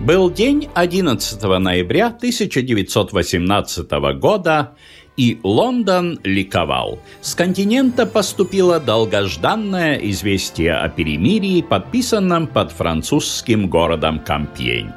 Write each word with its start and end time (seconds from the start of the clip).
Был 0.00 0.30
день 0.30 0.66
11 0.74 1.42
ноября 1.58 2.06
1918 2.06 3.90
года, 4.18 4.72
и 5.18 5.38
Лондон 5.42 6.18
ликовал. 6.24 7.00
С 7.20 7.34
континента 7.34 8.06
поступило 8.06 8.80
долгожданное 8.80 9.96
известие 9.96 10.72
о 10.72 10.88
перемирии, 10.88 11.60
подписанном 11.60 12.46
под 12.46 12.72
французским 12.72 13.68
городом 13.68 14.20
Кампьень. 14.20 14.90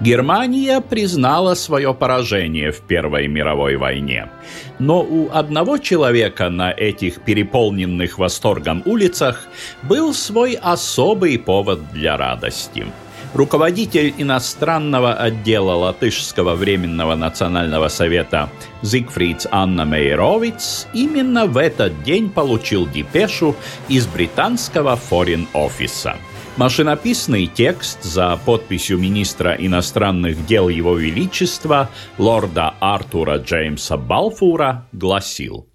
Германия 0.00 0.80
признала 0.80 1.54
свое 1.54 1.94
поражение 1.94 2.72
в 2.72 2.80
Первой 2.80 3.28
мировой 3.28 3.76
войне. 3.76 4.28
Но 4.80 5.02
у 5.02 5.30
одного 5.32 5.78
человека 5.78 6.50
на 6.50 6.72
этих 6.72 7.20
переполненных 7.20 8.18
восторгом 8.18 8.82
улицах 8.86 9.46
был 9.84 10.12
свой 10.12 10.54
особый 10.54 11.38
повод 11.38 11.92
для 11.92 12.16
радости– 12.16 12.86
Руководитель 13.34 14.12
иностранного 14.18 15.14
отдела 15.14 15.72
Латышского 15.72 16.54
временного 16.54 17.14
национального 17.14 17.88
совета 17.88 18.50
Зигфридс 18.82 19.46
Анна 19.50 19.86
Мейровиц 19.86 20.86
именно 20.92 21.46
в 21.46 21.56
этот 21.56 22.02
день 22.02 22.28
получил 22.28 22.86
депешу 22.86 23.56
из 23.88 24.06
британского 24.06 24.96
форин-офиса. 24.96 26.16
Машинописный 26.58 27.46
текст 27.46 28.02
за 28.02 28.38
подписью 28.44 28.98
министра 28.98 29.54
иностранных 29.54 30.44
дел 30.44 30.68
Его 30.68 30.94
Величества 30.98 31.88
лорда 32.18 32.74
Артура 32.80 33.38
Джеймса 33.38 33.96
Балфура 33.96 34.86
гласил 34.92 35.70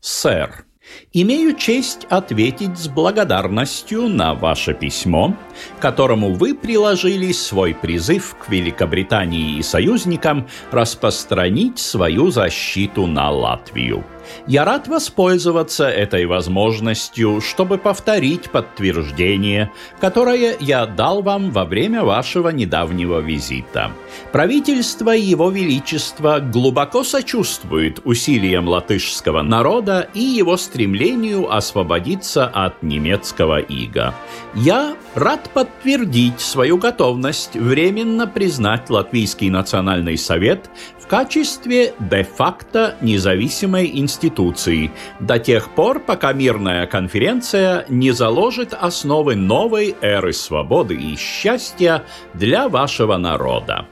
«Сэр, 0.00 0.66
Имею 1.12 1.56
честь 1.56 2.06
ответить 2.08 2.78
с 2.78 2.88
благодарностью 2.88 4.08
на 4.08 4.34
ваше 4.34 4.74
письмо, 4.74 5.36
которому 5.80 6.34
вы 6.34 6.54
приложили 6.54 7.32
свой 7.32 7.74
призыв 7.74 8.36
к 8.36 8.48
Великобритании 8.48 9.58
и 9.58 9.62
союзникам 9.62 10.48
распространить 10.70 11.78
свою 11.78 12.30
защиту 12.30 13.06
на 13.06 13.30
Латвию. 13.30 14.04
Я 14.46 14.64
рад 14.64 14.88
воспользоваться 14.88 15.88
этой 15.88 16.26
возможностью, 16.26 17.40
чтобы 17.40 17.78
повторить 17.78 18.50
подтверждение, 18.50 19.70
которое 20.00 20.56
я 20.60 20.86
дал 20.86 21.22
вам 21.22 21.50
во 21.50 21.64
время 21.64 22.04
вашего 22.04 22.48
недавнего 22.48 23.20
визита. 23.20 23.92
Правительство 24.32 25.10
Его 25.10 25.50
Величества 25.50 26.40
глубоко 26.40 27.04
сочувствует 27.04 28.00
усилиям 28.04 28.68
латышского 28.68 29.42
народа 29.42 30.08
и 30.14 30.20
его 30.20 30.56
стремлению 30.56 31.52
освободиться 31.52 32.46
от 32.46 32.82
немецкого 32.82 33.58
ига. 33.60 34.14
Я 34.54 34.96
рад 35.14 35.50
подтвердить 35.50 36.40
свою 36.40 36.78
готовность 36.78 37.54
временно 37.54 38.26
признать 38.26 38.90
Латвийский 38.90 39.50
национальный 39.50 40.16
совет 40.16 40.70
качестве 41.10 41.92
де-факто 41.98 42.94
независимой 43.00 43.90
институции 43.98 44.92
до 45.18 45.40
тех 45.40 45.70
пор, 45.70 45.98
пока 45.98 46.32
мирная 46.32 46.86
конференция 46.86 47.84
не 47.88 48.12
заложит 48.12 48.74
основы 48.80 49.34
новой 49.34 49.96
эры 50.00 50.32
свободы 50.32 50.94
и 50.94 51.16
счастья 51.16 52.04
для 52.32 52.68
вашего 52.68 53.16
народа. 53.16 53.88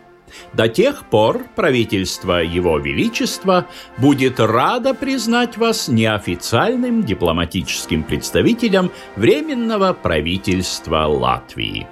До 0.53 0.69
тех 0.69 1.07
пор 1.07 1.45
правительство 1.57 2.41
Его 2.41 2.79
Величества 2.79 3.67
будет 3.97 4.39
радо 4.39 4.95
признать 4.95 5.57
вас 5.57 5.89
неофициальным 5.89 7.03
дипломатическим 7.03 8.05
представителем 8.05 8.93
Временного 9.17 9.93
правительства 9.93 11.07
Латвии. 11.07 11.89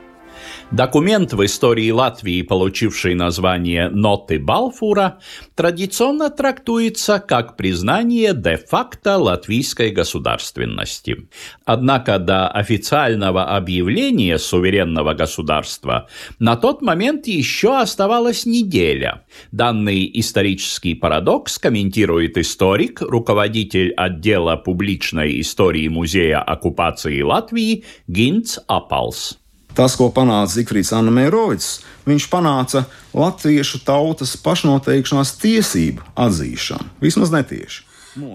Документ 0.72 1.32
в 1.32 1.44
истории 1.44 1.92
Латвии, 1.92 2.42
получивший 2.42 3.14
название 3.14 3.88
«Ноты 3.88 4.40
Балфура», 4.40 5.20
традиционно 5.54 6.28
трактуется 6.28 7.20
как 7.20 7.56
признание 7.56 8.34
де-факто 8.34 9.16
латвийской 9.16 9.90
государственности. 9.90 11.28
Однако 11.64 12.18
до 12.18 12.48
официального 12.48 13.56
объявления 13.56 14.38
суверенного 14.38 15.14
государства 15.14 16.08
на 16.40 16.56
тот 16.56 16.82
момент 16.82 17.28
еще 17.28 17.78
оставалась 17.78 18.44
неделя. 18.44 19.24
Данный 19.52 20.10
исторический 20.14 20.94
парадокс 20.94 21.60
комментирует 21.60 22.36
историк, 22.38 23.02
руководитель 23.02 23.92
отдела 23.92 24.56
публичной 24.56 25.40
истории 25.40 25.86
Музея 25.86 26.40
оккупации 26.40 27.22
Латвии 27.22 27.84
Гинц 28.08 28.58
Апалс. 28.66 29.38
Tas, 29.76 29.92
ko 29.98 30.08
panāca 30.08 30.54
Zifrits 30.54 30.94
Anamērovics, 30.96 31.70
viņš 32.08 32.26
panāca 32.32 32.86
latviešu 33.12 33.82
tautas 33.84 34.32
pašnoteikšanās 34.40 35.34
tiesību 35.42 36.06
atzīšanu, 36.16 36.94
vismaz 37.04 37.34
netieši. 37.34 37.82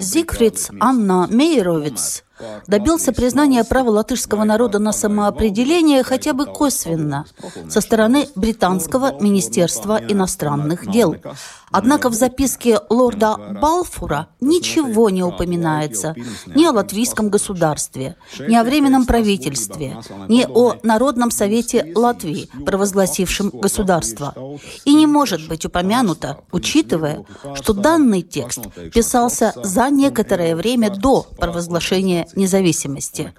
Zifrits 0.06 0.70
Anna 0.78 1.24
Mīrovits 1.32 2.22
добился 2.68 3.12
признания 3.12 3.64
права 3.64 3.90
латышского 3.90 4.44
народа 4.44 4.80
на 4.80 4.94
самоопределение 4.94 6.04
хотя 6.04 6.34
бы 6.34 6.46
косвенно 6.46 7.26
со 7.70 7.82
стороны 7.82 8.28
британского 8.36 9.20
Министерства 9.22 10.00
иностранных 10.08 10.90
дел. 10.90 11.16
Однако 11.72 12.10
в 12.10 12.14
записке 12.14 12.80
лорда 12.90 13.38
Балфура 13.62 14.28
ничего 14.42 15.10
не 15.10 15.24
упоминается 15.24 16.16
ни 16.48 16.66
о 16.66 16.72
латвийском 16.72 17.30
государстве, 17.30 18.18
ни 18.40 18.56
о 18.56 18.64
временном 18.64 19.06
правительстве, 19.06 19.98
ни 20.28 20.46
о 20.46 20.76
Народном 20.84 21.32
совете 21.32 21.92
Латвии, 21.96 22.50
провозгласившем 22.66 23.50
государство. 23.54 24.34
И 24.84 24.94
не 24.94 25.08
может 25.08 25.48
быть 25.48 25.66
упомянуто, 25.66 26.40
учитывая, 26.52 27.24
что 27.56 27.74
данный 27.74 28.22
текст 28.22 28.68
писался 28.94 29.54
за 29.56 29.90
некоторое 29.90 30.56
время 30.56 30.90
до 30.90 31.26
провозглашения 31.38 32.28
независимости. 32.36 33.34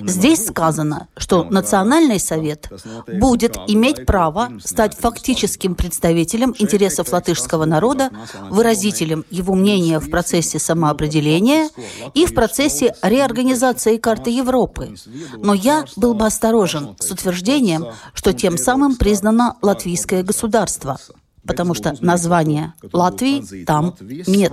Здесь 0.00 0.46
сказано, 0.46 1.08
что 1.16 1.44
Национальный 1.44 2.20
совет 2.20 2.68
будет 3.06 3.56
иметь 3.68 4.06
право 4.06 4.50
стать 4.64 4.96
фактическим 4.96 5.74
представителем 5.74 6.54
интересов 6.58 7.12
латышского 7.12 7.64
народа, 7.64 8.10
выразителем 8.50 9.24
его 9.30 9.54
мнения 9.54 9.98
в 9.98 10.10
процессе 10.10 10.58
самоопределения 10.58 11.68
и 12.14 12.26
в 12.26 12.34
процессе 12.34 12.94
реорганизации 13.02 13.96
карты 13.96 14.30
Европы. 14.30 14.94
Но 15.36 15.54
я 15.54 15.84
был 15.96 16.14
бы 16.14 16.26
осторожен 16.26 16.96
с 16.98 17.10
утверждением, 17.10 17.86
что 18.14 18.32
тем 18.32 18.56
самым 18.58 18.96
признано 18.96 19.56
латвийское 19.62 20.22
государство 20.22 20.98
потому 21.46 21.74
что 21.74 21.94
названия 22.00 22.74
Латвии 22.92 23.64
там 23.64 23.94
нет. 24.00 24.52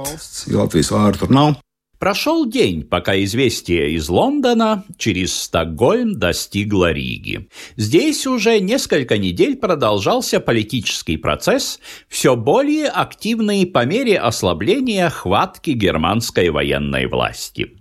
Прошел 1.99 2.45
день, 2.45 2.83
пока 2.83 3.21
известие 3.23 3.91
из 3.91 4.07
Лондона 4.07 4.85
через 4.97 5.35
Стокгольм 5.35 6.17
достигло 6.17 6.93
Риги. 6.93 7.49
Здесь 7.75 8.25
уже 8.25 8.61
несколько 8.61 9.17
недель 9.17 9.57
продолжался 9.57 10.39
политический 10.39 11.17
процесс, 11.17 11.81
все 12.07 12.38
более 12.38 12.88
активный 12.88 13.65
по 13.65 13.85
мере 13.85 14.18
ослабления 14.18 15.09
хватки 15.09 15.71
германской 15.71 16.50
военной 16.51 17.06
власти. 17.07 17.74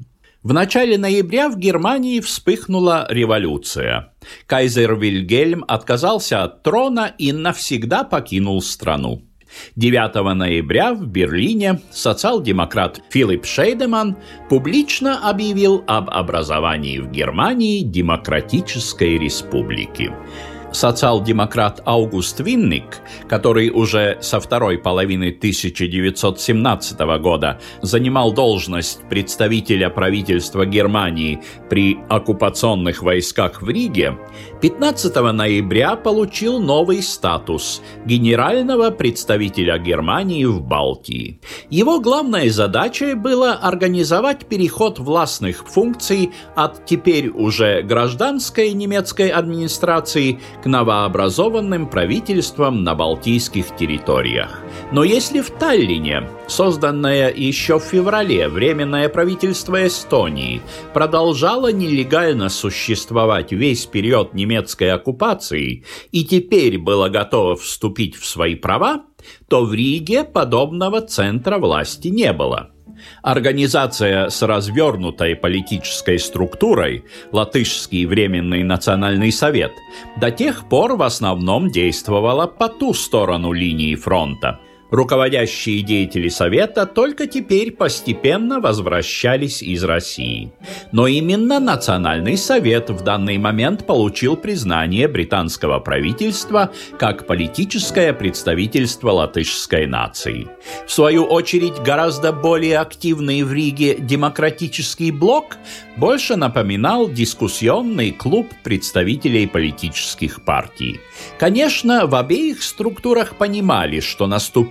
В 0.43 0.53
начале 0.53 0.99
ноября 0.99 1.49
в 1.49 1.57
Германии 1.57 2.19
вспыхнула 2.19 3.07
революция. 3.09 4.15
Кайзер 4.47 4.99
Вильгельм 4.99 5.65
отказался 5.69 6.43
от 6.43 6.65
трона 6.65 7.15
и 7.19 7.31
навсегда 7.31 8.03
покинул 8.03 8.63
страну. 8.63 9.28
9 9.77 10.35
ноября 10.35 10.95
в 10.95 11.07
Берлине 11.07 11.81
социал-демократ 11.91 13.01
Филипп 13.11 13.45
Шейдеман 13.45 14.17
публично 14.49 15.29
объявил 15.29 15.85
об 15.87 16.11
образовании 16.11 16.99
в 16.99 17.11
Германии 17.11 17.83
Демократической 17.83 19.19
Республики. 19.19 20.13
Социал-демократ 20.73 21.81
Аугуст 21.85 22.41
Винник, 22.41 23.01
который 23.29 23.71
уже 23.71 24.19
со 24.21 24.41
второй 24.41 24.79
половины 24.79 25.31
1917 25.31 26.99
года 27.21 27.61
занимал 27.83 28.33
должность 28.33 29.01
представителя 29.09 29.91
правительства 29.91 30.67
Германии 30.67 31.41
при 31.71 31.99
оккупационных 32.09 33.03
войсках 33.03 33.63
в 33.63 33.69
Риге, 33.69 34.19
15 34.61 35.15
ноября 35.33 35.97
получил 35.97 36.61
новый 36.61 37.03
статус– 37.03 37.83
генерального 38.05 38.91
представителя 38.91 39.79
Германии 39.79 40.45
в 40.45 40.61
Балтии. 40.61 41.41
Его 41.71 42.01
главной 42.01 42.49
задачей 42.51 43.15
было 43.15 43.53
организовать 43.53 44.47
переход 44.47 44.99
властных 44.99 45.65
функций 45.67 46.33
от 46.55 46.85
теперь 46.87 47.29
уже 47.29 47.83
гражданской 47.83 48.73
немецкой 48.73 49.29
администрации 49.29 50.41
к 50.63 50.67
новообразованным 50.67 51.87
правительствам 51.87 52.83
на 52.83 52.95
балтийских 52.95 53.77
территориях. 53.77 54.61
Но 54.93 55.05
если 55.05 55.41
в 55.41 55.51
Таллине, 55.51 56.29
созданное 56.47 57.33
еще 57.33 57.79
в 57.79 57.85
феврале 57.85 58.49
Временное 58.49 59.09
правительство 59.09 59.87
Эстонии, 59.87 60.61
продолжало 60.95 61.73
нелегально 61.73 62.49
существовать 62.49 63.53
весь 63.53 63.87
период 63.87 64.35
немецкой 64.35 64.91
оккупации 64.91 65.85
и 66.11 66.25
теперь 66.25 66.79
было 66.79 67.09
готово 67.09 67.57
вступить 67.57 68.17
в 68.17 68.27
свои 68.27 68.55
права, 68.55 69.05
то 69.49 69.65
в 69.65 69.75
Риге 69.75 70.25
подобного 70.25 71.01
центра 71.01 71.59
власти 71.59 72.09
не 72.09 72.33
было– 72.33 72.71
Организация 73.23 74.29
с 74.29 74.43
развернутой 74.43 75.37
политической 75.37 76.19
структурой, 76.19 77.05
Латышский 77.33 78.05
Временный 78.05 78.63
Национальный 78.63 79.33
Совет, 79.33 79.73
до 80.17 80.31
тех 80.31 80.69
пор 80.69 80.97
в 80.97 81.03
основном 81.03 81.71
действовала 81.71 82.47
по 82.47 82.69
ту 82.69 82.95
сторону 82.95 83.53
линии 83.53 83.95
фронта– 83.95 84.61
Руководящие 84.91 85.83
деятели 85.83 86.31
Совета 86.31 86.87
только 86.87 87.27
теперь 87.27 87.73
постепенно 87.73 88.59
возвращались 88.59 89.63
из 89.63 89.85
России. 89.85 90.51
Но 90.93 91.07
именно 91.07 91.61
Национальный 91.61 92.39
Совет 92.39 92.89
в 92.89 93.03
данный 93.03 93.37
момент 93.37 93.87
получил 93.87 94.37
признание 94.37 95.07
британского 95.07 95.79
правительства 95.79 96.73
как 96.99 97.27
политическое 97.27 98.15
представительство 98.15 99.11
латышской 99.11 99.87
нации. 99.87 100.49
В 100.87 100.93
свою 100.93 101.25
очередь, 101.25 101.79
гораздо 101.85 102.33
более 102.33 102.79
активный 102.79 103.43
в 103.43 103.53
Риге 103.53 103.97
демократический 103.99 105.11
блок 105.11 105.59
больше 105.97 106.37
напоминал 106.37 107.11
дискуссионный 107.11 108.13
клуб 108.13 108.49
представителей 108.65 109.47
политических 109.47 110.43
партий. 110.45 111.01
Конечно, 111.39 112.07
в 112.07 112.15
обеих 112.15 112.63
структурах 112.63 113.37
понимали, 113.37 114.01
что 114.01 114.27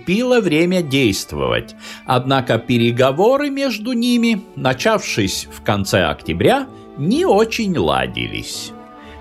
наступило 0.08 0.40
время 0.40 0.80
действовать, 0.80 1.74
однако 2.06 2.58
переговоры 2.58 3.50
между 3.50 3.92
ними, 3.92 4.42
начавшись 4.56 5.46
в 5.52 5.62
конце 5.62 6.04
октября, 6.04 6.66
не 6.96 7.26
очень 7.26 7.76
ладились. 7.76 8.72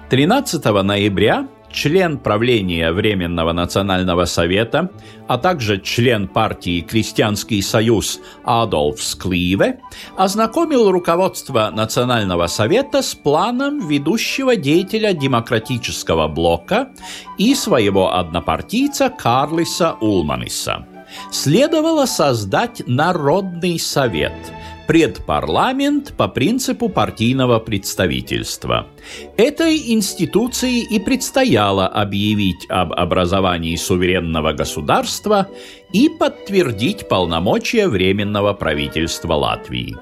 13 0.10 0.64
ноября 0.84 1.48
член 1.72 2.18
правления 2.18 2.92
Временного 2.92 3.52
национального 3.52 4.26
совета, 4.26 4.90
а 5.28 5.38
также 5.38 5.80
член 5.80 6.28
партии 6.28 6.82
«Крестьянский 6.82 7.62
союз» 7.62 8.20
Адольф 8.44 9.02
Скливе, 9.02 9.80
ознакомил 10.16 10.92
руководство 10.92 11.72
Национального 11.74 12.48
совета 12.48 13.02
с 13.02 13.14
планом 13.16 13.88
ведущего 13.88 14.56
деятеля 14.56 15.14
демократического 15.14 16.28
блока 16.28 16.90
и 17.38 17.54
своего 17.56 18.16
однопартийца 18.16 19.10
Карлиса 19.10 19.94
Улманиса. 20.00 20.88
Следовало 21.32 22.06
создать 22.06 22.84
Народный 22.86 23.80
совет– 23.80 24.34
предпарламент 24.88 26.14
по 26.16 26.28
принципу 26.30 26.88
партийного 26.90 27.60
представительства. 27.60 28.88
Этой 29.36 29.92
институции 29.94 30.82
и 30.82 31.00
предстояло 31.00 31.88
объявить 31.88 32.66
об 32.70 32.94
образовании 32.94 33.76
суверенного 33.76 34.54
государства 34.54 35.50
и 35.92 36.10
подтвердить 36.10 37.08
полномочия 37.10 37.88
Временного 37.88 38.54
правительства 38.54 39.34
Латвии. 39.34 39.98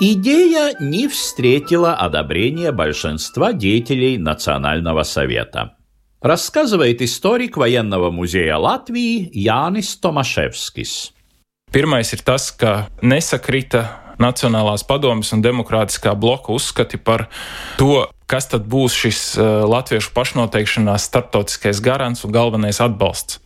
Идея 0.00 0.74
не 0.80 1.06
встретила 1.06 1.94
одобрения 1.94 2.72
большинства 2.72 3.52
деятелей 3.52 4.16
Национального 4.16 5.02
совета. 5.02 5.76
Рассказывает 6.22 7.02
историк 7.02 7.56
военного 7.56 8.10
музея 8.10 8.56
Латвии 8.56 9.30
Янис 9.32 9.96
Томашевскис. 9.96 11.12
Pirmais 11.70 12.12
ir 12.12 12.18
tas, 12.26 12.50
ka 12.50 12.90
nesakrita 13.00 14.09
Nacionālās 14.20 14.84
padomjas 14.86 15.32
un 15.36 15.44
demokrātiskā 15.44 16.14
bloka 16.18 16.52
uzskati 16.52 17.00
par 17.00 17.26
to, 17.80 18.04
kas 18.30 18.50
tad 18.52 18.68
būs 18.70 18.96
šis 18.96 19.20
eh, 19.36 19.52
latviešu 19.66 20.12
pašnoteikšanās 20.16 21.08
starptautiskais 21.10 21.82
garants 21.84 22.26
un 22.26 22.34
galvenais 22.36 22.82
atbalsts. 22.84 23.40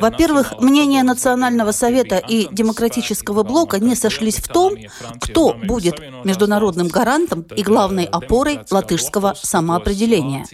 Во-первых, 0.00 0.60
мнения 0.60 1.02
Национального 1.02 1.72
совета 1.72 2.16
и 2.16 2.48
Демократического 2.50 3.42
блока 3.42 3.78
не 3.78 3.94
сошлись 3.94 4.36
в 4.36 4.48
том, 4.48 4.74
кто 5.20 5.54
будет 5.54 6.00
международным 6.24 6.88
гарантом 6.88 7.42
и 7.56 7.62
главной 7.62 8.04
опорой 8.04 8.60
латышского 8.70 9.34
самоопределения. 9.40 10.46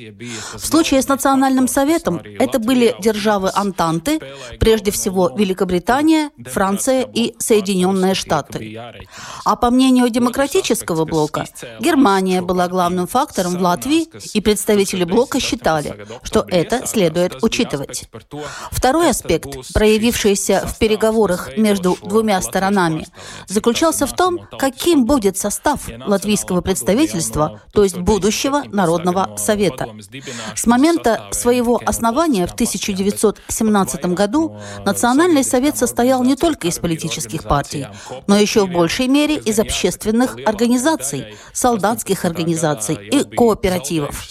В 0.55 0.67
случае 0.67 1.03
с 1.03 1.09
Национальным 1.09 1.69
советом 1.69 2.21
это 2.39 2.59
были 2.59 2.95
державы 3.01 3.51
Антанты, 3.55 4.21
прежде 4.59 4.91
всего 4.91 5.31
Великобритания, 5.37 6.31
Франция 6.47 7.03
и 7.03 7.35
Соединенные 7.39 8.15
Штаты. 8.15 8.81
А 9.45 9.57
по 9.57 9.71
мнению 9.71 10.09
Демократического 10.11 11.05
блока, 11.05 11.47
Германия 11.81 12.43
была 12.43 12.69
главным 12.69 13.07
фактором 13.07 13.59
в 13.59 13.63
Латвии, 13.63 14.09
и 14.35 14.41
представители 14.41 15.05
блока 15.05 15.41
считали, 15.41 16.07
что 16.23 16.45
это 16.49 16.87
следует 16.87 17.43
учитывать. 17.43 18.09
Второй 18.71 19.11
аспект 19.11 19.28
аспект, 19.29 19.73
проявившийся 19.75 20.67
в 20.67 20.79
переговорах 20.79 21.57
между 21.57 21.97
двумя 22.03 22.41
сторонами, 22.41 23.07
заключался 23.47 24.07
в 24.07 24.15
том, 24.15 24.49
каким 24.59 25.05
будет 25.05 25.37
состав 25.37 25.89
латвийского 26.07 26.61
представительства, 26.61 27.61
то 27.73 27.85
есть 27.85 27.99
будущего 27.99 28.63
Народного 28.67 29.37
Совета. 29.37 29.89
С 30.55 30.67
момента 30.67 31.29
своего 31.33 31.81
основания 31.85 32.47
в 32.47 32.53
1917 32.53 34.07
году 34.07 34.57
Национальный 34.85 35.45
Совет 35.45 35.77
состоял 35.77 36.25
не 36.25 36.37
только 36.37 36.69
из 36.69 36.79
политических 36.79 37.45
партий, 37.45 37.87
но 38.27 38.37
еще 38.37 38.67
в 38.67 38.71
большей 38.71 39.09
мере 39.09 39.37
из 39.37 39.59
общественных 39.59 40.37
организаций, 40.47 41.37
солдатских 41.53 42.25
организаций 42.25 42.95
и 42.95 43.25
кооперативов. 43.25 44.27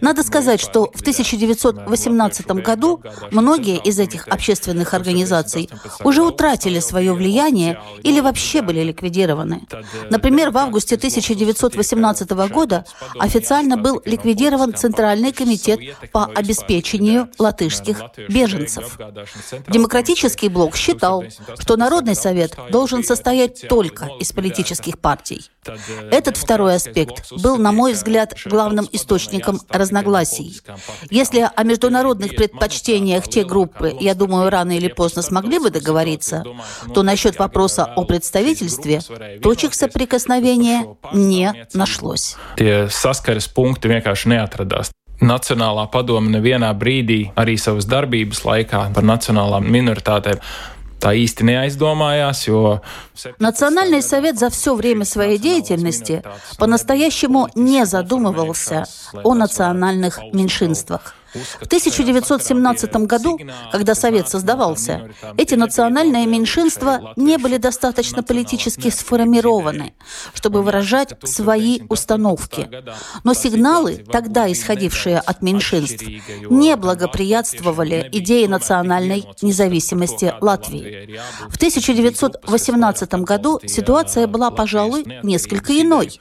Надо 0.00 0.22
сказать, 0.22 0.60
что 0.60 0.90
в 0.92 1.00
1918 1.00 2.46
году 2.46 3.00
многие 3.30 3.78
из 3.78 3.98
этих 3.98 4.26
общественных 4.30 4.94
организаций 4.94 5.68
уже 6.04 6.22
утратили 6.22 6.78
свое 6.80 7.12
влияние 7.12 7.80
или 8.02 8.20
вообще 8.20 8.62
были 8.62 8.80
ликвидированы. 8.80 9.62
Например, 10.10 10.50
в 10.50 10.58
августе 10.58 10.96
1918 10.96 12.30
года 12.30 12.84
официально 13.18 13.76
был 13.76 14.00
ликвидирован 14.04 14.74
Центральный 14.74 15.32
комитет 15.32 15.80
по 16.12 16.26
обеспечению 16.26 17.28
латышских 17.38 18.00
беженцев. 18.28 18.98
Демократический 19.68 20.48
блок 20.48 20.76
считал, 20.76 21.24
что 21.58 21.76
Народный 21.76 22.14
совет 22.14 22.56
должен 22.70 23.02
состоять 23.04 23.66
только 23.68 24.08
из 24.20 24.32
политических 24.32 24.98
партий. 24.98 25.50
Этот 26.10 26.36
второй 26.36 26.76
аспект 26.76 27.32
был, 27.32 27.56
на 27.56 27.72
мой 27.72 27.92
взгляд, 27.92 28.34
главным 28.44 28.88
источником 28.92 29.60
разногласий. 29.68 30.60
Если 31.10 31.48
о 31.54 31.62
международных 31.64 32.36
предпочтениях 32.36 33.28
те 33.28 33.44
группы, 33.44 33.94
я 34.00 34.14
думаю, 34.20 34.50
рано 34.50 34.76
или 34.76 34.88
поздно 34.88 35.22
смогли 35.22 35.58
бы 35.58 35.70
договориться, 35.70 36.44
то 36.94 37.02
насчет 37.02 37.38
вопроса 37.38 37.84
о 37.96 38.04
представительстве 38.04 39.00
точек 39.42 39.74
соприкосновения 39.74 40.86
не 41.12 41.66
нашлось. 41.74 42.36
Nacionālā 45.20 45.82
padome 45.92 46.30
nevienā 46.32 46.70
brīdī 46.80 47.18
arī 47.36 47.58
savas 47.60 47.84
darbības 47.84 48.38
laikā 48.40 48.78
par 48.94 49.04
nacionālām 49.04 49.66
minoritātēm 49.68 50.40
tā 51.00 51.12
īsti 51.16 51.46
neaizdomājās, 51.48 52.46
jo... 52.48 52.80
Национальный 53.38 54.02
совет 54.02 54.38
за 54.38 54.48
все 54.48 54.74
время 54.74 55.04
своей 55.04 55.38
деятельности 55.38 56.22
по-настоящему 56.58 57.48
не 57.54 57.84
задумывался 57.86 58.84
о 59.24 59.34
национальных 59.34 60.20
меньшинствах. 60.32 61.14
В 61.34 61.66
1917 61.66 62.92
году, 63.06 63.38
когда 63.70 63.94
Совет 63.94 64.28
создавался, 64.28 65.10
эти 65.36 65.54
национальные 65.54 66.26
меньшинства 66.26 67.12
не 67.16 67.38
были 67.38 67.56
достаточно 67.56 68.22
политически 68.22 68.90
сформированы, 68.90 69.94
чтобы 70.34 70.62
выражать 70.62 71.14
свои 71.24 71.82
установки. 71.88 72.68
Но 73.22 73.34
сигналы, 73.34 74.04
тогда 74.10 74.50
исходившие 74.50 75.18
от 75.18 75.42
меньшинств, 75.42 76.04
не 76.48 76.76
благоприятствовали 76.76 78.08
идее 78.12 78.48
национальной 78.48 79.24
независимости 79.40 80.34
Латвии. 80.40 81.18
В 81.48 81.56
1918 81.56 83.14
году 83.14 83.60
ситуация 83.66 84.26
была, 84.26 84.50
пожалуй, 84.50 85.04
несколько 85.22 85.80
иной. 85.80 86.20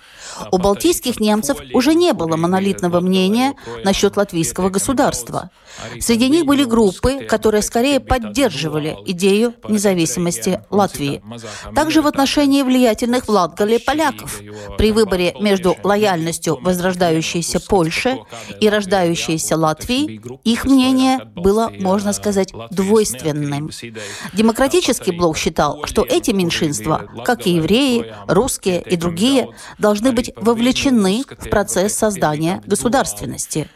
У 0.51 0.57
балтийских 0.57 1.19
немцев 1.19 1.57
уже 1.73 1.95
не 1.95 2.13
было 2.13 2.35
монолитного 2.35 2.99
мнения 2.99 3.55
насчет 3.83 4.15
латвийского 4.17 4.69
государства. 4.69 4.98
Среди 5.99 6.29
них 6.29 6.45
были 6.45 6.63
группы, 6.63 7.25
которые 7.25 7.61
скорее 7.61 7.99
поддерживали 7.99 8.97
идею 9.05 9.53
независимости 9.67 10.61
Латвии. 10.69 11.21
Также 11.73 12.01
в 12.01 12.07
отношении 12.07 12.63
влиятельных 12.63 13.25
в 13.25 13.29
Латгале 13.29 13.79
поляков. 13.79 14.41
При 14.77 14.91
выборе 14.91 15.35
между 15.39 15.77
лояльностью 15.83 16.59
возрождающейся 16.61 17.59
Польши 17.59 18.19
и 18.59 18.69
рождающейся 18.69 19.55
Латвии 19.55 20.21
их 20.43 20.65
мнение 20.65 21.19
было, 21.35 21.71
можно 21.79 22.13
сказать, 22.13 22.53
двойственным. 22.71 23.69
Демократический 24.33 25.11
блок 25.11 25.37
считал, 25.37 25.85
что 25.85 26.03
эти 26.03 26.31
меньшинства, 26.31 27.05
как 27.25 27.47
и 27.47 27.51
евреи, 27.51 28.13
русские 28.27 28.81
и 28.81 28.95
другие, 28.95 29.49
должны 29.77 30.11
быть 30.11 30.31
вовлечены 30.35 31.23
в 31.37 31.49
процесс 31.49 31.93
создания 31.93 32.61
государственности. 32.65 33.69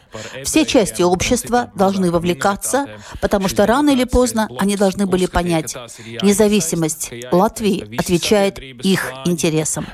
Все 0.44 0.64
части 0.64 1.02
общества 1.14 1.70
должны 1.74 2.10
вовлекаться, 2.10 2.86
потому 3.20 3.48
что 3.48 3.66
рано 3.66 3.90
или 3.90 4.04
поздно 4.04 4.48
они 4.58 4.76
должны 4.76 5.06
были 5.06 5.26
понять, 5.26 5.74
независимость 6.22 7.12
Латвии 7.32 7.96
отвечает 7.98 8.58
их 8.58 9.12
интересам. 9.24 9.86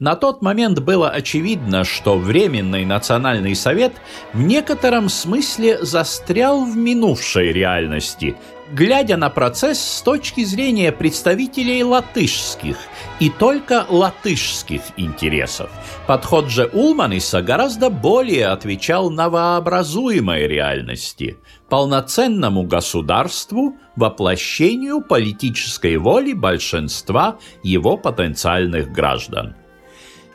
На 0.00 0.16
тот 0.16 0.42
момент 0.42 0.80
было 0.80 1.08
очевидно, 1.08 1.84
что 1.84 2.18
Временный 2.18 2.84
национальный 2.84 3.54
совет 3.54 3.92
в 4.32 4.42
некотором 4.42 5.08
смысле 5.08 5.84
застрял 5.84 6.64
в 6.64 6.76
минувшей 6.76 7.52
реальности, 7.52 8.34
глядя 8.72 9.16
на 9.16 9.30
процесс 9.30 9.78
с 9.78 10.02
точки 10.02 10.42
зрения 10.42 10.90
представителей 10.90 11.84
латышских 11.84 12.76
и 13.20 13.30
только 13.30 13.86
латышских 13.88 14.82
интересов. 14.96 15.70
Подход 16.08 16.48
же 16.48 16.68
Улманиса 16.72 17.40
гораздо 17.40 17.88
более 17.88 18.48
отвечал 18.48 19.10
новообразуемой 19.10 20.48
реальности, 20.48 21.38
полноценному 21.68 22.64
государству, 22.64 23.76
воплощению 23.94 25.02
политической 25.02 25.98
воли 25.98 26.32
большинства 26.32 27.38
его 27.62 27.96
потенциальных 27.96 28.90
граждан. 28.90 29.54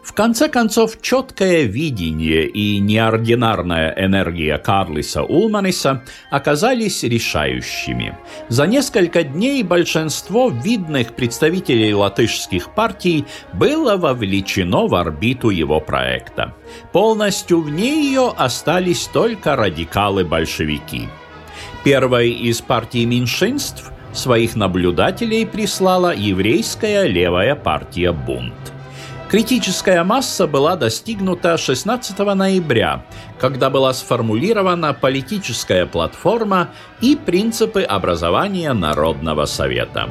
В 0.03 0.13
конце 0.13 0.47
концов, 0.47 1.01
четкое 1.01 1.63
видение 1.63 2.47
и 2.47 2.79
неординарная 2.79 3.93
энергия 3.97 4.57
Карлиса 4.57 5.23
Улманиса 5.23 6.03
оказались 6.31 7.03
решающими. 7.03 8.17
За 8.47 8.65
несколько 8.65 9.23
дней 9.23 9.61
большинство 9.61 10.49
видных 10.49 11.15
представителей 11.15 11.93
латышских 11.93 12.73
партий 12.73 13.25
было 13.53 13.97
вовлечено 13.97 14.87
в 14.87 14.95
орбиту 14.95 15.49
его 15.49 15.81
проекта. 15.81 16.55
Полностью 16.93 17.61
вне 17.61 18.07
ее 18.07 18.33
остались 18.37 19.05
только 19.07 19.55
радикалы-большевики. 19.57 21.09
Первой 21.83 22.31
из 22.31 22.61
партий 22.61 23.05
меньшинств 23.05 23.91
своих 24.13 24.55
наблюдателей 24.55 25.45
прислала 25.45 26.15
еврейская 26.15 27.05
левая 27.05 27.55
партия 27.55 28.11
«Бунт». 28.11 28.78
Критическая 29.29 30.03
масса 30.03 30.47
была 30.47 30.75
достигнута 30.75 31.55
16 31.55 32.17
ноября, 32.17 33.05
когда 33.37 33.69
была 33.69 33.93
сформулирована 33.93 34.91
политическая 34.95 35.85
платформа 35.85 36.69
и 36.99 37.15
принципы 37.15 37.83
образования 37.83 38.73
Народного 38.73 39.45
совета. 39.45 40.09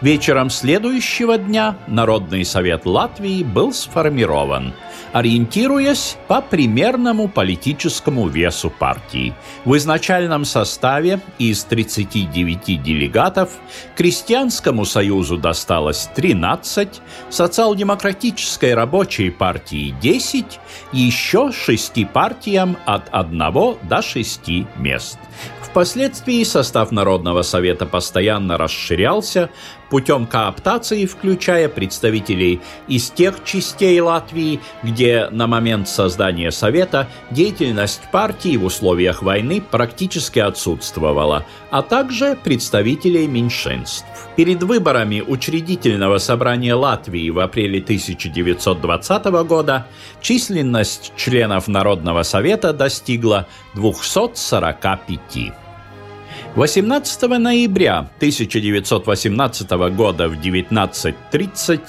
Вечером 0.00 0.50
следующего 0.50 1.38
дня 1.38 1.76
Народный 1.88 2.44
совет 2.44 2.86
Латвии 2.86 3.42
был 3.42 3.72
сформирован– 3.72 4.74
ориентируясь 5.16 6.18
по 6.28 6.42
примерному 6.42 7.26
политическому 7.26 8.28
весу 8.28 8.68
партии. 8.68 9.32
В 9.64 9.74
изначальном 9.78 10.44
составе 10.44 11.20
из 11.38 11.64
39 11.64 12.82
делегатов 12.82 13.48
Крестьянскому 13.96 14.84
союзу 14.84 15.38
досталось 15.38 16.10
13, 16.14 17.00
Социал-демократической 17.30 18.74
рабочей 18.74 19.30
партии 19.30 19.94
10, 20.02 20.60
еще 20.92 21.50
шести 21.50 22.04
партиям 22.04 22.76
от 22.84 23.08
1 23.10 23.38
до 23.88 24.02
6 24.02 24.50
мест. 24.76 25.18
Впоследствии 25.62 26.44
состав 26.44 26.90
Народного 26.90 27.40
совета 27.40 27.86
постоянно 27.86 28.58
расширялся 28.58 29.48
путем 29.90 30.26
кооптации, 30.26 31.06
включая 31.06 31.68
представителей 31.68 32.60
из 32.88 33.10
тех 33.10 33.44
частей 33.44 34.00
Латвии, 34.00 34.60
где 34.82 35.28
на 35.30 35.46
момент 35.46 35.88
создания 35.88 36.50
Совета 36.50 37.08
деятельность 37.30 38.02
партии 38.12 38.56
в 38.56 38.64
условиях 38.64 39.22
войны 39.22 39.60
практически 39.60 40.38
отсутствовала, 40.38 41.44
а 41.70 41.82
также 41.82 42.36
представителей 42.42 43.26
меньшинств. 43.26 44.06
Перед 44.36 44.62
выборами 44.62 45.22
учредительного 45.26 46.18
собрания 46.18 46.74
Латвии 46.74 47.30
в 47.30 47.38
апреле 47.38 47.80
1920 47.80 49.24
года 49.46 49.86
численность 50.20 51.12
членов 51.16 51.68
Народного 51.68 52.22
совета 52.22 52.72
достигла 52.72 53.46
245. 53.74 55.65
18 56.56 57.22
ноября 57.38 57.98
1918 58.16 59.70
года 59.94 60.26
в 60.26 60.40
19.30 60.40 61.80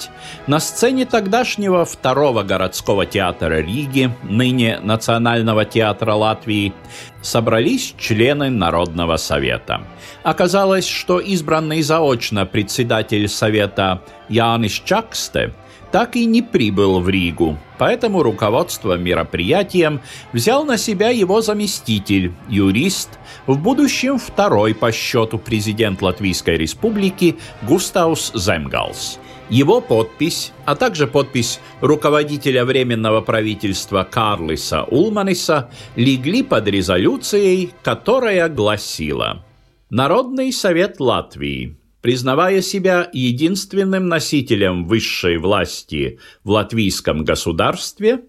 на 0.46 0.60
сцене 0.60 1.06
тогдашнего 1.06 1.86
второго 1.86 2.42
городского 2.42 3.06
театра 3.06 3.62
Риги, 3.62 4.10
ныне 4.24 4.78
Национального 4.82 5.64
театра 5.64 6.12
Латвии, 6.12 6.74
собрались 7.22 7.94
члены 7.96 8.50
Народного 8.50 9.16
совета. 9.16 9.80
Оказалось, 10.22 10.86
что 10.86 11.18
избранный 11.18 11.80
заочно 11.80 12.44
председатель 12.44 13.26
совета 13.26 14.02
Янис 14.28 14.82
Чаксте– 14.84 15.54
так 15.90 16.16
и 16.16 16.26
не 16.26 16.42
прибыл 16.42 17.00
в 17.00 17.08
Ригу, 17.08 17.58
поэтому 17.78 18.22
руководство 18.22 18.96
мероприятием 18.96 20.00
взял 20.32 20.64
на 20.64 20.76
себя 20.76 21.10
его 21.10 21.40
заместитель, 21.40 22.32
юрист, 22.48 23.18
в 23.46 23.58
будущем 23.58 24.18
второй 24.18 24.74
по 24.74 24.92
счету 24.92 25.38
президент 25.38 26.02
Латвийской 26.02 26.56
Республики 26.56 27.36
Густавус 27.62 28.32
Земгалс. 28.34 29.18
Его 29.48 29.80
подпись, 29.80 30.52
а 30.66 30.76
также 30.76 31.06
подпись 31.06 31.58
руководителя 31.80 32.66
Временного 32.66 33.22
правительства 33.22 34.06
Карлиса 34.08 34.84
Улманиса 34.84 35.70
легли 35.96 36.42
под 36.42 36.68
резолюцией, 36.68 37.70
которая 37.82 38.50
гласила 38.50 39.44
«Народный 39.88 40.52
совет 40.52 41.00
Латвии 41.00 41.78
признавая 42.08 42.62
себя 42.62 43.10
единственным 43.12 44.08
носителем 44.08 44.86
высшей 44.86 45.36
власти 45.36 46.18
в 46.42 46.48
латвийском 46.52 47.22
государстве, 47.22 48.20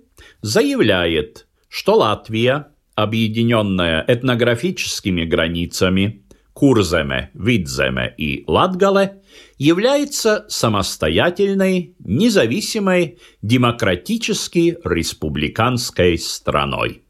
заявляет, 0.42 1.48
что 1.70 1.96
Латвия, 1.96 2.74
объединенная 2.96 4.04
этнографическими 4.06 5.24
границами 5.24 6.26
Курземе, 6.52 7.30
Видземе 7.34 8.14
и 8.18 8.44
Латгале, 8.48 9.22
является 9.58 10.46
самостоятельной, 10.50 11.96
независимой, 12.00 13.20
демократически 13.42 14.78
республиканской 14.84 16.18
страной. 16.18 17.04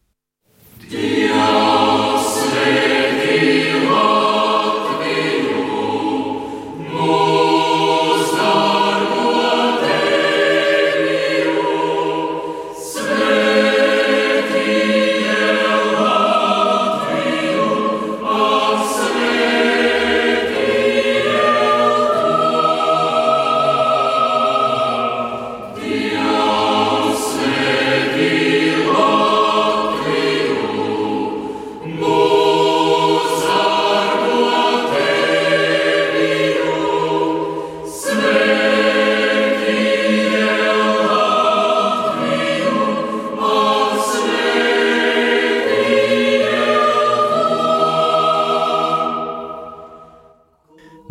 Диа! 0.88 1.49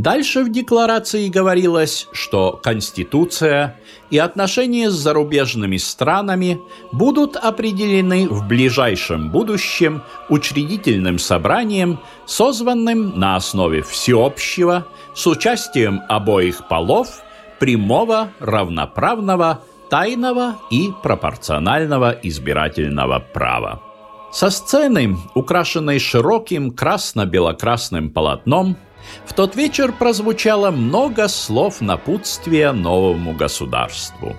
Дальше 0.09 0.43
в 0.43 0.51
декларации 0.51 1.29
говорилось, 1.29 2.09
что 2.13 2.59
Конституция 2.63 3.77
и 4.09 4.17
отношения 4.17 4.89
с 4.89 4.95
зарубежными 4.95 5.77
странами 5.77 6.59
будут 6.93 7.37
определены 7.37 8.27
в 8.27 8.49
ближайшем 8.49 9.31
будущем 9.31 10.03
учредительным 10.31 11.19
собранием, 11.19 12.01
созванным 12.25 13.21
на 13.21 13.37
основе 13.37 13.83
всеобщего, 13.83 14.87
с 15.15 15.27
участием 15.27 16.01
обоих 16.09 16.69
полов, 16.69 17.21
прямого, 17.59 18.31
равноправного, 18.39 19.63
тайного 19.91 20.57
и 20.71 20.89
пропорционального 21.03 22.19
избирательного 22.23 23.19
права. 23.19 23.83
Со 24.33 24.49
сцены, 24.49 25.19
украшенной 25.35 25.99
широким 25.99 26.71
красно-белокрасным 26.71 28.09
полотном, 28.09 28.79
в 29.25 29.33
тот 29.33 29.57
вечер 29.57 29.93
прозвучало 29.93 30.71
много 30.71 31.29
слов 31.29 31.81
напутствия 31.81 32.73
новому 32.73 33.33
государству. 33.33 34.37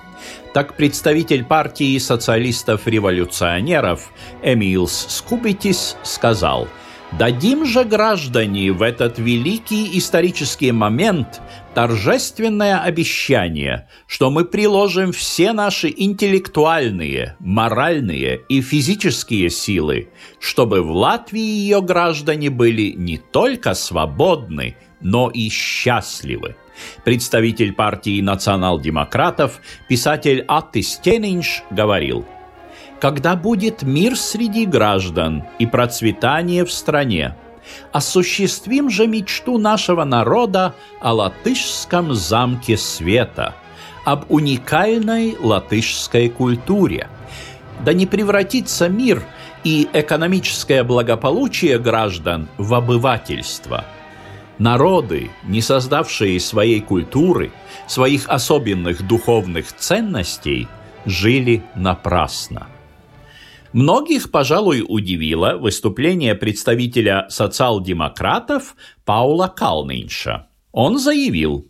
Так 0.53 0.75
представитель 0.75 1.45
партии 1.45 1.97
социалистов-революционеров 1.97 4.11
Эмилс 4.43 5.07
Скубитис 5.09 5.97
сказал– 6.03 6.67
Дадим 7.17 7.65
же, 7.65 7.83
граждане, 7.85 8.71
в 8.71 8.83
этот 8.83 9.17
великий 9.17 9.97
исторический 9.97 10.71
момент 10.71 11.41
торжественное 11.73 12.79
обещание, 12.79 13.87
что 14.05 14.29
мы 14.29 14.45
приложим 14.45 15.11
все 15.11 15.51
наши 15.51 15.91
интеллектуальные, 15.95 17.35
моральные 17.39 18.41
и 18.47 18.61
физические 18.61 19.49
силы, 19.49 20.09
чтобы 20.39 20.83
в 20.83 20.91
Латвии 20.91 21.41
ее 21.41 21.81
граждане 21.81 22.51
были 22.51 22.91
не 22.91 23.17
только 23.17 23.73
свободны, 23.73 24.77
но 25.01 25.29
и 25.29 25.49
счастливы. 25.49 26.55
Представитель 27.03 27.73
партии 27.73 28.21
национал-демократов, 28.21 29.59
писатель 29.89 30.45
Аттис 30.47 30.99
Тенинш 31.03 31.63
говорил– 31.71 32.25
когда 32.99 33.35
будет 33.35 33.83
мир 33.83 34.17
среди 34.17 34.65
граждан 34.65 35.45
и 35.57 35.65
процветание 35.65 36.65
в 36.65 36.71
стране. 36.71 37.35
Осуществим 37.91 38.89
же 38.89 39.07
мечту 39.07 39.57
нашего 39.57 40.03
народа 40.03 40.75
о 41.01 41.13
латышском 41.13 42.13
замке 42.13 42.77
света, 42.77 43.55
об 44.05 44.25
уникальной 44.29 45.37
латышской 45.39 46.29
культуре. 46.29 47.07
Да 47.85 47.93
не 47.93 48.05
превратится 48.05 48.89
мир 48.89 49.23
и 49.63 49.87
экономическое 49.93 50.83
благополучие 50.83 51.79
граждан 51.79 52.49
в 52.57 52.73
обывательство. 52.73 53.85
Народы, 54.57 55.31
не 55.43 55.61
создавшие 55.61 56.39
своей 56.39 56.81
культуры, 56.81 57.51
своих 57.87 58.27
особенных 58.27 59.07
духовных 59.07 59.73
ценностей, 59.73 60.67
жили 61.05 61.63
напрасно. 61.75 62.67
Многих, 63.73 64.31
пожалуй, 64.31 64.83
удивило 64.88 65.57
выступление 65.57 66.33
представителя 66.33 67.27
социал-демократов 67.29 68.75
Паула 69.05 69.47
Калнинша. 69.47 70.47
Он 70.71 70.97
заявил, 70.97 71.67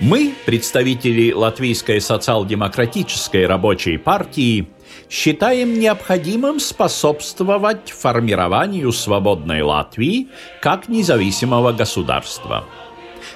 «Мы, 0.00 0.32
представители 0.44 1.32
Латвийской 1.32 2.00
социал-демократической 2.00 3.46
рабочей 3.46 3.96
партии, 3.96 4.68
считаем 5.08 5.78
необходимым 5.78 6.58
способствовать 6.58 7.90
формированию 7.90 8.90
свободной 8.90 9.62
Латвии 9.62 10.28
как 10.60 10.88
независимого 10.88 11.72
государства. 11.72 12.64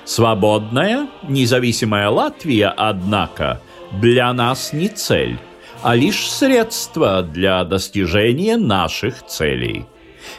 Свободная, 0.05 1.09
независимая 1.29 2.09
Латвия, 2.09 2.69
однако, 2.69 3.61
для 3.93 4.33
нас 4.33 4.73
не 4.73 4.89
цель, 4.89 5.39
а 5.83 5.95
лишь 5.95 6.29
средство 6.29 7.23
для 7.23 7.65
достижения 7.65 8.57
наших 8.57 9.25
целей. 9.27 9.87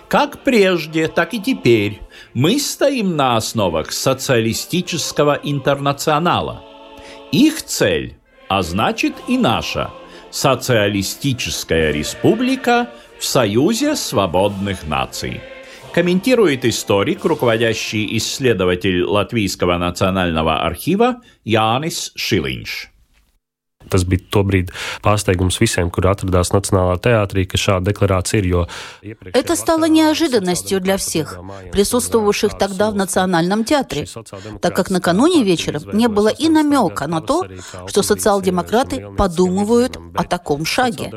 Как 0.08 0.44
прежде, 0.44 1.08
так 1.08 1.34
и 1.34 1.40
теперь 1.40 2.02
мы 2.34 2.60
стоим 2.60 3.16
на 3.16 3.38
основах 3.38 3.92
социалистического 3.92 5.40
интернационала. 5.42 6.64
Их 7.32 7.64
цель, 7.64 8.16
а 8.50 8.62
значит 8.62 9.14
и 9.28 9.38
наша, 9.38 9.92
социалистическая 10.32 11.92
республика 11.92 12.90
в 13.20 13.26
Союзе 13.26 13.96
свободных 13.96 14.88
наций. 14.88 15.42
Комментирует 15.94 16.64
историк, 16.64 17.26
руководящий 17.26 18.18
исследователь 18.18 19.04
Латвийского 19.04 19.78
национального 19.78 20.62
архива 20.62 21.22
Янис 21.44 22.12
Шилинш. 22.16 22.92
Tas 23.90 24.04
bija 24.04 24.22
tobrīd 24.32 24.72
pārsteigums 25.04 25.60
visiem, 25.62 25.90
kur 25.90 26.08
atradās 26.12 26.54
Национального 26.54 27.00
театре, 27.00 27.46
ka 27.46 27.58
šāda 27.58 27.92
декларация 27.92 28.42
ir, 28.42 28.48
jo... 28.48 28.68
Это 29.34 29.56
стало 29.56 29.86
неожиданностью 29.86 30.80
для 30.82 30.98
всех, 30.98 31.40
присутствовавших 31.72 32.58
тогда 32.58 32.92
в 32.92 32.96
Национальном 32.96 33.64
театре, 33.64 34.08
так 34.62 34.76
как 34.76 34.90
накануне 34.90 35.44
вечером 35.44 35.84
не 35.94 36.08
было 36.08 36.28
и 36.30 36.50
намека 36.50 37.08
на 37.08 37.22
то, 37.22 37.46
что 37.88 38.04
социал-демократы 38.04 39.10
подумывают 39.18 39.98
о 40.16 40.24
таком 40.24 40.66
шаге. 40.66 41.12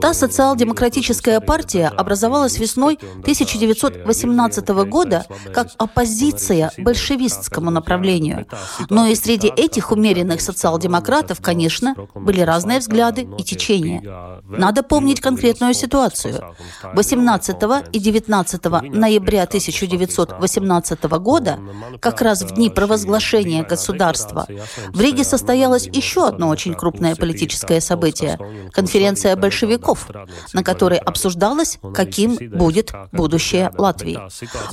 Та 0.00 0.14
социал-демократическая 0.14 1.40
партия 1.40 1.88
образовалась 1.88 2.58
весной 2.58 2.98
1918 3.20 4.68
года 4.68 5.24
как 5.52 5.68
оппозиция 5.78 6.70
большевистскому 6.78 7.70
направлению. 7.70 8.46
Но 8.90 9.06
и 9.06 9.14
среди 9.14 9.48
этих 9.48 9.92
умеренных 9.92 10.40
социал-демократов, 10.40 11.40
конечно, 11.40 11.93
были 12.14 12.40
разные 12.40 12.78
взгляды 12.78 13.28
и 13.38 13.42
течения. 13.42 14.40
Надо 14.48 14.82
помнить 14.82 15.20
конкретную 15.20 15.74
ситуацию. 15.74 16.54
18 16.94 17.56
и 17.92 17.98
19 17.98 18.64
ноября 18.64 19.42
1918 19.44 21.04
года, 21.04 21.58
как 22.00 22.20
раз 22.22 22.42
в 22.42 22.54
дни 22.54 22.70
провозглашения 22.70 23.64
государства, 23.64 24.46
в 24.88 25.00
Риге 25.00 25.24
состоялось 25.24 25.86
еще 25.86 26.26
одно 26.26 26.48
очень 26.48 26.74
крупное 26.74 27.16
политическое 27.16 27.80
событие– 27.80 28.38
конференция 28.72 29.36
большевиков, 29.36 30.08
на 30.52 30.62
которой 30.62 30.98
обсуждалось, 30.98 31.78
каким 31.94 32.36
будет 32.36 32.92
будущее 33.12 33.70
Латвии. 33.76 34.18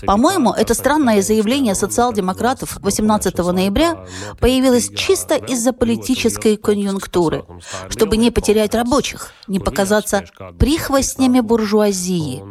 По-моему, 0.05 0.53
это 0.53 0.73
странное 0.73 1.21
заявление 1.21 1.75
социал-демократов 1.75 2.77
18 2.81 3.37
ноября 3.37 4.05
появилось 4.39 4.89
чисто 4.95 5.35
из-за 5.35 5.73
политической 5.73 6.57
конъюнктуры 6.57 7.10
структуры, 7.11 7.43
чтобы 7.89 8.17
не 8.17 8.31
потерять 8.31 8.73
рабочих, 8.73 9.33
не 9.47 9.59
показаться 9.59 10.23
прихвостнями 10.57 11.41
буржуазии, 11.41 12.41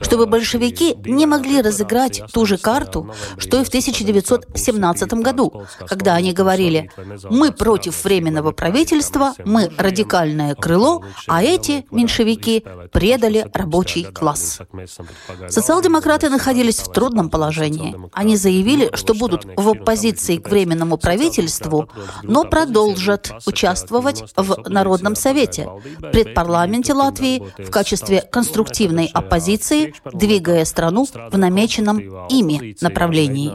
чтобы 0.00 0.26
большевики 0.26 0.94
не 1.04 1.26
могли 1.26 1.60
разыграть 1.60 2.22
ту 2.32 2.46
же 2.46 2.58
карту, 2.58 3.12
что 3.38 3.60
и 3.60 3.64
в 3.64 3.68
1917 3.68 5.14
году, 5.14 5.64
когда 5.86 6.14
они 6.14 6.32
говорили 6.32 6.90
«Мы 7.28 7.50
против 7.50 8.04
временного 8.04 8.52
правительства, 8.52 9.34
мы 9.44 9.70
радикальное 9.76 10.54
крыло, 10.54 11.04
а 11.26 11.42
эти, 11.42 11.84
меньшевики, 11.90 12.64
предали 12.92 13.50
рабочий 13.52 14.04
класс». 14.04 14.60
Социал-демократы 15.48 16.28
находились 16.28 16.78
в 16.78 16.92
трудном 16.92 17.30
положении. 17.30 17.96
Они 18.12 18.36
заявили, 18.36 18.90
что 18.94 19.14
будут 19.14 19.44
в 19.56 19.68
оппозиции 19.68 20.36
к 20.36 20.48
временному 20.48 20.98
правительству, 20.98 21.88
но 22.22 22.44
продолжат 22.44 23.32
участвовать 23.46 23.61
участвовать 23.62 24.24
в 24.36 24.68
Народном 24.68 25.14
совете, 25.14 25.68
предпарламенте 26.12 26.92
Латвии 26.94 27.42
в 27.58 27.70
качестве 27.70 28.22
конструктивной 28.22 29.08
оппозиции, 29.12 29.94
двигая 30.12 30.64
страну 30.64 31.06
в 31.30 31.38
намеченном 31.38 31.98
ими 32.28 32.76
направлении. 32.80 33.52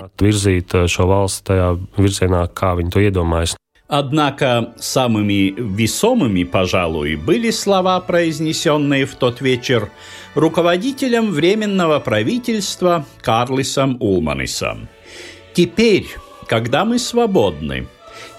Однако 3.89 4.73
самыми 4.77 5.53
весомыми, 5.57 6.43
пожалуй, 6.43 7.15
были 7.15 7.51
слова, 7.51 8.01
произнесенные 8.01 9.05
в 9.05 9.15
тот 9.15 9.39
вечер 9.39 9.89
руководителем 10.35 11.31
Временного 11.31 11.99
правительства 11.99 13.05
Карлисом 13.21 13.95
Улманисом. 14.01 14.89
«Теперь, 15.53 16.05
когда 16.47 16.83
мы 16.83 16.99
свободны, 16.99 17.87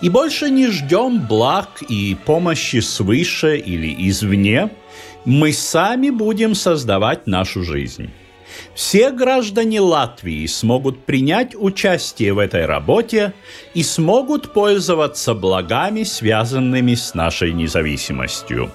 и 0.00 0.08
больше 0.08 0.50
не 0.50 0.68
ждем 0.68 1.26
благ 1.26 1.82
и 1.88 2.16
помощи 2.24 2.80
свыше 2.80 3.56
или 3.58 3.94
извне, 4.08 4.70
мы 5.24 5.52
сами 5.52 6.10
будем 6.10 6.54
создавать 6.54 7.26
нашу 7.26 7.64
жизнь. 7.64 8.10
Все 8.74 9.10
граждане 9.10 9.80
Латвии 9.80 10.46
смогут 10.46 11.04
принять 11.04 11.54
участие 11.54 12.32
в 12.32 12.38
этой 12.38 12.64
работе 12.64 13.34
и 13.74 13.82
смогут 13.82 14.52
пользоваться 14.52 15.34
благами, 15.34 16.02
связанными 16.04 16.94
с 16.94 17.14
нашей 17.14 17.52
независимостью. 17.52 18.70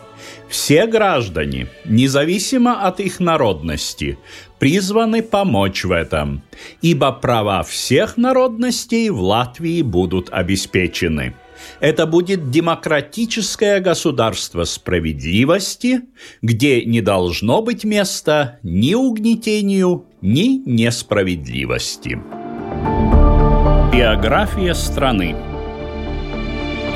Все 0.53 0.85
граждане, 0.85 1.65
независимо 1.83 2.85
от 2.85 2.99
их 2.99 3.19
народности, 3.19 4.19
призваны 4.59 5.23
помочь 5.23 5.83
в 5.83 5.91
этом, 5.91 6.43
ибо 6.83 7.11
права 7.11 7.63
всех 7.63 8.17
народностей 8.17 9.09
в 9.09 9.19
Латвии 9.19 9.81
будут 9.81 10.29
обеспечены. 10.31 11.33
Это 11.79 12.05
будет 12.05 12.51
демократическое 12.51 13.79
государство 13.79 14.63
справедливости, 14.65 16.01
где 16.43 16.85
не 16.85 17.01
должно 17.01 17.63
быть 17.63 17.83
места 17.83 18.59
ни 18.61 18.93
угнетению, 18.93 20.05
ни 20.21 20.61
несправедливости. 20.69 22.21
Биография 23.91 24.75
страны 24.75 25.35